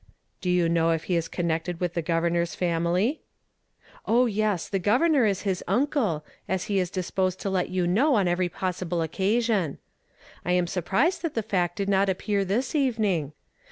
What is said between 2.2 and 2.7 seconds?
ernor's